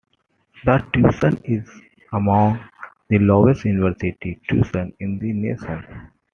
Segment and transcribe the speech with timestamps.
[0.65, 1.69] The tuition is
[2.11, 2.59] among
[3.09, 6.09] the lowest university tuition in the nation.